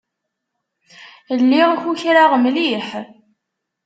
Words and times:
Lliɣ 1.39 1.69
kukraɣ 1.83 2.31
mliḥ. 2.43 2.87